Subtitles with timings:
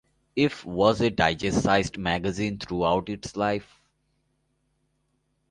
[0.35, 3.79] "If" was a digest-sized magazine throughout its life.